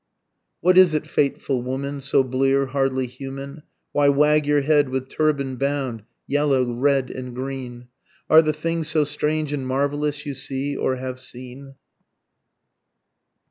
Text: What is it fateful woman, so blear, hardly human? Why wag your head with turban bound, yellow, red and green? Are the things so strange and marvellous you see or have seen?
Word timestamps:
What 0.61 0.79
is 0.79 0.95
it 0.95 1.05
fateful 1.05 1.61
woman, 1.61 2.01
so 2.01 2.23
blear, 2.23 2.65
hardly 2.65 3.05
human? 3.05 3.61
Why 3.91 4.09
wag 4.09 4.47
your 4.47 4.61
head 4.61 4.89
with 4.89 5.09
turban 5.09 5.57
bound, 5.57 6.01
yellow, 6.25 6.63
red 6.73 7.11
and 7.11 7.35
green? 7.35 7.87
Are 8.27 8.41
the 8.41 8.51
things 8.51 8.87
so 8.87 9.03
strange 9.03 9.53
and 9.53 9.67
marvellous 9.67 10.25
you 10.25 10.33
see 10.33 10.75
or 10.75 10.95
have 10.95 11.19
seen? 11.19 11.75